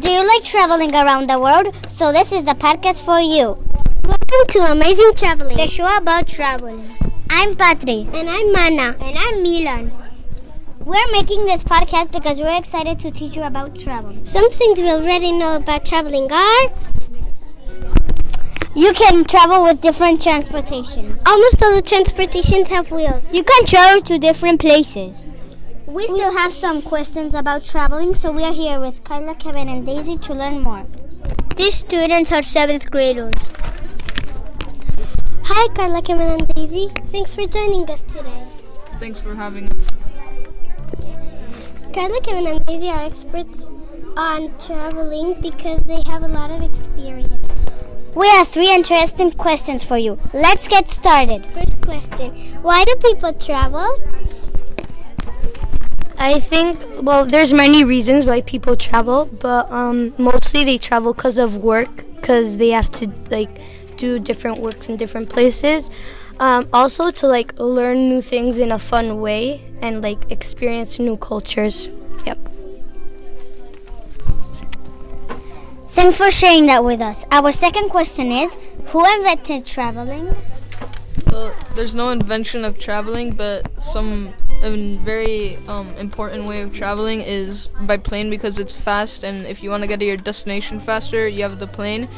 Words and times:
Do 0.00 0.10
you 0.10 0.26
like 0.26 0.44
traveling 0.44 0.94
around 0.94 1.28
the 1.28 1.38
world? 1.38 1.74
So 1.90 2.12
this 2.12 2.32
is 2.32 2.44
the 2.44 2.52
podcast 2.54 3.02
for 3.04 3.20
you. 3.20 3.56
Welcome 4.02 4.46
to 4.48 4.58
Amazing 4.72 5.12
Traveling, 5.16 5.56
The 5.56 5.66
show 5.68 5.96
about 5.96 6.26
traveling. 6.26 6.82
I'm 7.30 7.54
Patri. 7.54 8.06
and 8.14 8.28
I'm 8.28 8.54
Anna. 8.56 8.96
And 9.00 9.16
I'm 9.18 9.42
Milan. 9.42 9.92
We're 10.80 11.12
making 11.12 11.44
this 11.44 11.62
podcast 11.62 12.12
because 12.12 12.40
we're 12.40 12.56
excited 12.58 12.98
to 13.00 13.10
teach 13.10 13.36
you 13.36 13.42
about 13.42 13.76
travel. 13.78 14.14
Some 14.24 14.50
things 14.50 14.78
we 14.78 14.88
already 14.90 15.32
know 15.32 15.56
about 15.56 15.84
traveling 15.84 16.30
are 16.32 16.68
You 18.74 18.92
can 18.92 19.24
travel 19.24 19.62
with 19.64 19.80
different 19.80 20.22
transportations. 20.22 21.20
almost 21.26 21.62
all 21.62 21.74
the 21.74 21.82
transportations 21.82 22.68
have 22.70 22.90
wheels. 22.90 23.32
You 23.32 23.44
can 23.44 23.66
travel 23.66 24.00
to 24.02 24.18
different 24.18 24.60
places. 24.60 25.24
We 25.90 26.06
still 26.06 26.30
have 26.30 26.52
some 26.52 26.82
questions 26.82 27.34
about 27.34 27.64
traveling, 27.64 28.14
so 28.14 28.30
we 28.30 28.44
are 28.44 28.52
here 28.52 28.78
with 28.78 29.02
Carla, 29.02 29.34
Kevin, 29.34 29.68
and 29.68 29.84
Daisy 29.84 30.16
to 30.18 30.34
learn 30.34 30.60
more. 30.62 30.86
These 31.56 31.74
students 31.74 32.30
are 32.30 32.44
seventh 32.44 32.88
graders. 32.92 33.34
Hi, 35.42 35.74
Carla, 35.74 36.00
Kevin, 36.00 36.28
and 36.28 36.48
Daisy. 36.54 36.92
Thanks 37.08 37.34
for 37.34 37.44
joining 37.44 37.90
us 37.90 38.02
today. 38.04 38.46
Thanks 39.00 39.20
for 39.20 39.34
having 39.34 39.68
us. 39.72 39.90
Carla, 41.92 42.20
Kevin, 42.20 42.46
and 42.46 42.64
Daisy 42.66 42.88
are 42.88 43.00
experts 43.00 43.68
on 44.16 44.56
traveling 44.60 45.40
because 45.40 45.80
they 45.80 46.02
have 46.06 46.22
a 46.22 46.28
lot 46.28 46.52
of 46.52 46.62
experience. 46.62 47.64
We 48.14 48.28
have 48.28 48.46
three 48.46 48.72
interesting 48.72 49.32
questions 49.32 49.82
for 49.82 49.98
you. 49.98 50.20
Let's 50.32 50.68
get 50.68 50.88
started. 50.88 51.46
First 51.46 51.80
question 51.82 52.30
Why 52.62 52.84
do 52.84 52.94
people 53.02 53.32
travel? 53.32 53.88
I 56.20 56.38
think 56.38 56.78
well, 57.00 57.24
there's 57.24 57.54
many 57.54 57.82
reasons 57.82 58.26
why 58.26 58.42
people 58.42 58.76
travel, 58.76 59.24
but 59.24 59.72
um, 59.72 60.12
mostly 60.18 60.64
they 60.64 60.76
travel 60.76 61.14
because 61.14 61.38
of 61.38 61.56
work, 61.56 62.04
because 62.16 62.58
they 62.58 62.68
have 62.68 62.90
to 62.92 63.10
like 63.30 63.48
do 63.96 64.18
different 64.18 64.58
works 64.58 64.90
in 64.90 64.98
different 64.98 65.30
places. 65.30 65.90
Um, 66.38 66.68
also 66.74 67.10
to 67.10 67.26
like 67.26 67.58
learn 67.58 68.10
new 68.10 68.20
things 68.20 68.58
in 68.58 68.70
a 68.70 68.78
fun 68.78 69.22
way 69.22 69.62
and 69.80 70.02
like 70.02 70.30
experience 70.30 70.98
new 70.98 71.16
cultures. 71.16 71.88
Yep. 72.26 72.38
Thanks 75.88 76.18
for 76.18 76.30
sharing 76.30 76.66
that 76.66 76.84
with 76.84 77.00
us. 77.00 77.24
Our 77.32 77.50
second 77.50 77.88
question 77.88 78.30
is 78.30 78.58
Who 78.88 79.02
invented 79.16 79.64
traveling? 79.64 80.36
Well, 81.32 81.54
there's 81.74 81.94
no 81.94 82.10
invention 82.10 82.66
of 82.66 82.78
traveling, 82.78 83.32
but 83.32 83.82
some 83.82 84.34
a 84.62 84.96
very 84.98 85.56
um, 85.68 85.88
important 85.96 86.44
way 86.44 86.62
of 86.62 86.74
traveling 86.74 87.20
is 87.20 87.68
by 87.80 87.96
plane 87.96 88.30
because 88.30 88.58
it's 88.58 88.74
fast, 88.74 89.24
and 89.24 89.46
if 89.46 89.62
you 89.62 89.70
want 89.70 89.82
to 89.82 89.86
get 89.86 90.00
to 90.00 90.06
your 90.06 90.16
destination 90.16 90.80
faster, 90.80 91.26
you 91.26 91.42
have 91.42 91.58
the 91.58 91.66
plane. 91.66 92.08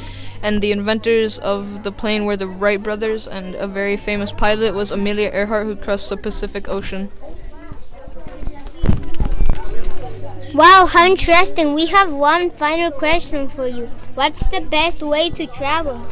And 0.42 0.60
the 0.60 0.72
inventors 0.72 1.38
of 1.38 1.84
the 1.84 1.92
plane 1.92 2.24
were 2.24 2.36
the 2.36 2.48
Wright 2.48 2.82
brothers, 2.82 3.28
and 3.28 3.54
a 3.54 3.68
very 3.68 3.96
famous 3.96 4.32
pilot 4.32 4.74
was 4.74 4.90
Amelia 4.90 5.30
Earhart, 5.32 5.66
who 5.66 5.76
crossed 5.76 6.08
the 6.08 6.16
Pacific 6.16 6.68
Ocean. 6.68 7.10
Wow, 10.52 10.86
how 10.90 11.06
interesting. 11.06 11.74
We 11.74 11.86
have 11.86 12.12
one 12.12 12.50
final 12.50 12.90
question 12.90 13.48
for 13.48 13.66
you. 13.66 13.86
What's 14.14 14.48
the 14.48 14.60
best 14.60 15.00
way 15.00 15.30
to 15.30 15.46
travel? 15.46 16.04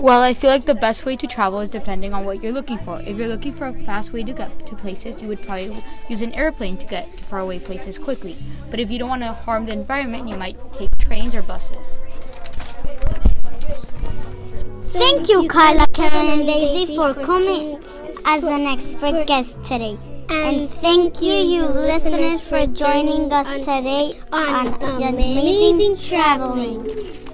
Well, 0.00 0.22
I 0.22 0.32
feel 0.32 0.50
like 0.50 0.64
the 0.64 0.76
best 0.76 1.04
way 1.04 1.16
to 1.16 1.26
travel 1.26 1.58
is 1.58 1.70
depending 1.70 2.14
on 2.14 2.24
what 2.24 2.40
you're 2.40 2.52
looking 2.52 2.78
for. 2.78 3.00
If 3.00 3.16
you're 3.16 3.26
looking 3.26 3.52
for 3.52 3.66
a 3.66 3.72
fast 3.82 4.12
way 4.12 4.22
to 4.22 4.32
get 4.32 4.66
to 4.66 4.76
places, 4.76 5.20
you 5.20 5.26
would 5.26 5.42
probably 5.42 5.82
use 6.08 6.22
an 6.22 6.32
airplane 6.34 6.76
to 6.78 6.86
get 6.86 7.16
to 7.18 7.24
faraway 7.24 7.58
places 7.58 7.98
quickly. 7.98 8.36
But 8.70 8.78
if 8.78 8.92
you 8.92 9.00
don't 9.00 9.08
want 9.08 9.22
to 9.22 9.32
harm 9.32 9.66
the 9.66 9.72
environment, 9.72 10.28
you 10.28 10.36
might 10.36 10.56
take 10.72 10.96
trains 10.98 11.34
or 11.34 11.42
buses. 11.42 11.98
Thank 14.90 15.28
you, 15.28 15.48
Carla, 15.48 15.86
Kevin, 15.92 16.38
and 16.40 16.46
Daisy, 16.46 16.94
for 16.94 17.14
coming 17.14 17.82
as 18.24 18.44
an 18.44 18.66
expert 18.66 19.26
guest 19.26 19.64
today. 19.64 19.98
And 20.30 20.68
thank 20.68 21.20
you, 21.20 21.34
you 21.34 21.64
listeners, 21.66 22.46
for 22.46 22.66
joining 22.66 23.32
us 23.32 23.48
today 23.64 24.12
on 24.30 24.80
Amazing 25.02 25.96
Traveling. 25.96 27.27